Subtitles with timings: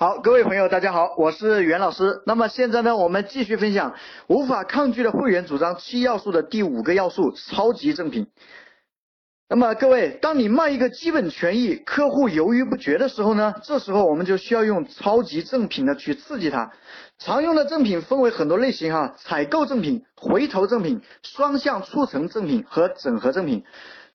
[0.00, 2.22] 好，各位朋友，大家好，我是袁老师。
[2.24, 3.94] 那么现在呢，我们继续分享
[4.28, 8.26] 无法抗拒的会员主张七要素的第五个要素——超级赠品。
[9.50, 16.72] 那么各位，当你卖一个基本权益，客户犹豫不决的时候呢，这时候我们就需要用超级赠品呢去刺激他。
[17.18, 23.64] 常用的赠品分为很多类型哈，采购赠品、回头赠品、双向促成赠品和整合赠品。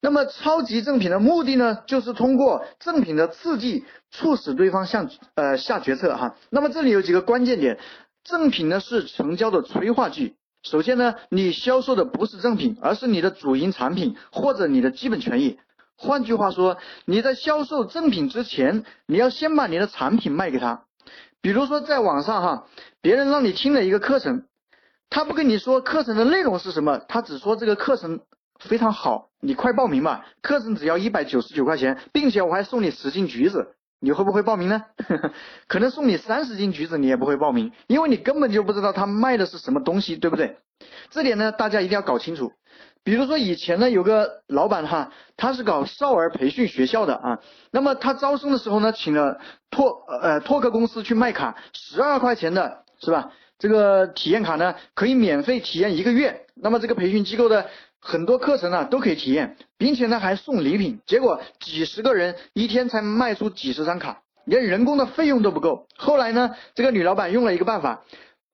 [0.06, 6.36] 那么超级赠品的目的呢，就是通过赠品的刺激，促使对方向呃下决策哈。
[6.52, 7.80] 那么这里有几个关键点，
[8.24, 10.36] 赠品呢是成交的催化剂。
[10.62, 15.58] 首先呢，你销售的不是赠品，而是你的主营产品或者你的基本权益。
[15.98, 20.84] 换句话说，你在销售赠品之前，你要先把你的产品卖给他。
[21.42, 22.68] 比如说在网上哈，
[23.02, 24.44] 别人让你听了一个课程，
[25.10, 28.20] 他不跟你说课程的内容是什么，他只说这个课程。
[28.60, 30.26] 非常好，你快报名吧！
[30.42, 34.86] 课程只要一百九十九块钱，并且我还送你十斤橘子，你会不会报名呢？
[35.68, 40.58] 可能送你三十斤橘子，你也不会报名，因为你根本就不知道他卖的是什么东西，对不对？
[41.10, 42.54] 这点呢，大家一定要搞清楚。
[43.04, 47.40] 比如说以前呢，有个老板哈，他是搞少儿培训学校的啊，
[47.72, 53.32] 那么他招生的时候呢，请了拓呃拓客公司去卖卡，十二块钱的是吧？
[53.60, 57.70] 这个体验卡呢，可以免费体验一个月，那么这个培训机构的。
[58.08, 65.88] 很多课程呢都可以体验，并且呢还送礼品，结果几十个人一天才卖出几十张卡，连人工的费用都不够。
[65.98, 68.04] 后来呢，这个女老板用了一个办法，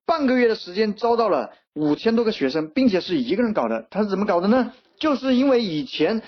[0.06, 3.86] 半个月的时间招到了五千多个学生，并且是一个人搞的。
[3.90, 4.72] 她是怎么搞的呢？
[4.98, 6.22] 就是因为以前，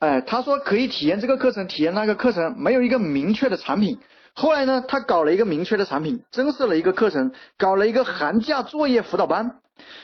[0.00, 4.00] 哎，她说可以体验这个课程，体验那个课程，没有一个明确的产品。
[4.34, 9.60] 后来呢，她搞了一个明确的产品，增设了一个课程，搞了一个寒假作业辅导班，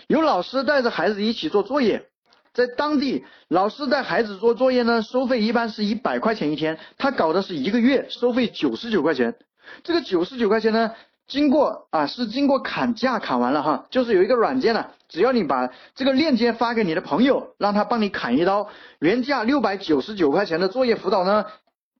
[0.06, 2.06] 有老师带着孩子一起做作业。
[2.54, 6.78] 在当地，老师带孩子做作业呢，收费一般是一百块钱一天。
[6.96, 9.34] 他搞的是一个月，收费九十九块钱。
[9.82, 10.92] 这个九十九块钱呢，
[11.26, 18.68] 经过啊是经过砍价砍完了哈，就是有一个软件呢，只要你把这个链接发给你的朋友，让他帮你砍一刀，
[19.00, 21.46] 原价六百九十九块钱的作业辅导呢，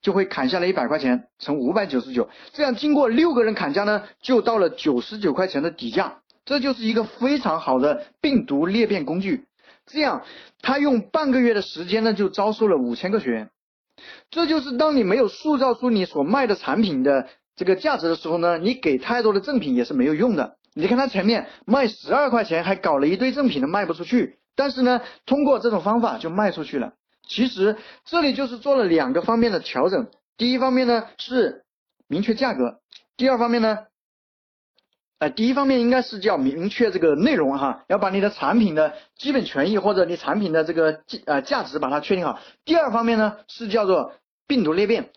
[0.03, 6.21] 就会砍下来一百块钱，乘五百九十九，这样经过六个人砍价呢，就到了九十九块钱的底价。
[6.45, 9.47] 这就是一个非常好的病毒裂变工具。
[9.87, 10.25] 这样，
[10.63, 13.51] 他用半个月的时间呢，就招收了五千个学员。
[14.31, 20.57] 这就是当你没有塑造出你所卖的产品的这个价值的时候呢，你给太多的赠品也是没有用的。
[20.75, 26.95] 你看他前面卖十二块钱，还搞了一堆赠品都卖不出去，但是呢，通过这种方法就卖出去了。
[27.29, 30.09] 其实这里就是做了两个方面的调整。
[30.37, 31.65] 第一方面呢是
[32.09, 32.81] 明确价格，
[33.17, 33.79] 第二方面呢。
[35.21, 42.41] 呃，第一方面应该是叫明确这个内容哈，要把你的产品的基本权益或者你产品的这个呃价值把它确定好。
[42.65, 44.13] 第二方面呢是叫做
[44.47, 45.11] 病毒裂变，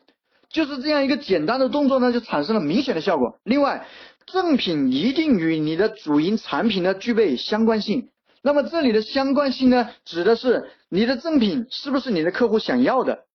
[0.49, 3.39] 就是这样一个简单的动作呢就产生了明显的效果。
[3.43, 3.87] 另外，
[4.27, 8.09] 赠品一定与你的主营产品呢具备相关性。
[8.43, 13.25] 那么这里的相关性呢，指的是你的赠品是不是你的客户想要的？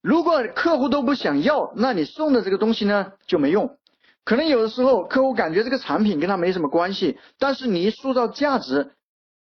[0.00, 3.76] 如果客户都不想要，那你送的这个东西呢就没用。
[4.24, 8.92] 可能有的时候客户感觉这个产品跟他没什么关系，但是你一塑造价值，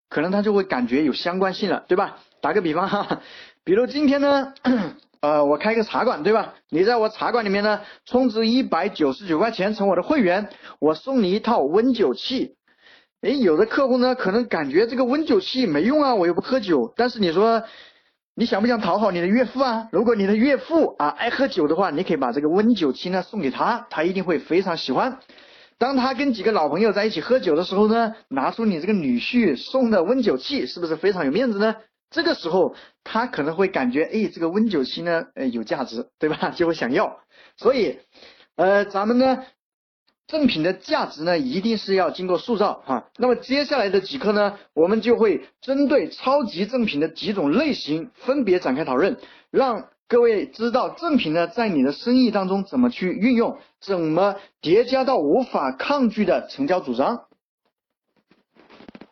[0.09, 2.19] 可能他就会感觉有相关性了，对吧？
[2.41, 3.21] 打个比方哈，
[3.65, 4.55] 比如今天呢，
[5.23, 6.55] 呃，我开个茶馆，对吧？
[6.69, 10.49] 你在我茶馆里面呢，充值一百九十九块钱成我的会员，
[10.81, 12.57] 我送你一套温酒器。
[13.21, 17.63] 哎，有的客户呢，可能感觉这个温酒器没用啊，我又不喝酒，但是你说。
[18.35, 19.89] 你想不想讨好你的岳父啊？
[19.93, 25.19] 如果你的岳父啊爱喝酒的话，你可以把这个温酒器呢送给他，他一定会非常喜欢。
[25.77, 31.77] 当他跟几个老朋友在一起喝酒的时候呢，拿出你这个女婿送的温酒器，是不是非常有面子呢？
[32.11, 36.51] 这个时候他可能会感觉，哎，这个温酒器呢，呃，有价值，对吧？
[36.57, 37.19] 就会想要。
[37.59, 37.99] 所以，
[38.57, 39.45] 呃，咱们呢。
[40.29, 43.09] 赠品的价值呢，一定是要经过塑造哈。
[43.19, 49.19] 那么接下来的几课呢，我们就会针对超级赠品的几种类型分别展开讨论，
[49.51, 57.25] 让各位知道赠品呢在你的生意当中怎么去运用，怎么叠加到无法抗拒的成交主张。